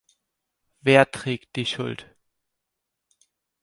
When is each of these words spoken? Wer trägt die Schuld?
Wer 0.81 1.11
trägt 1.11 1.55
die 1.55 1.65
Schuld? 1.67 2.09